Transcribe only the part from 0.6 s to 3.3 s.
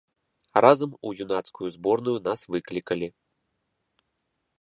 Разам у юнацкую зборную нас выклікалі.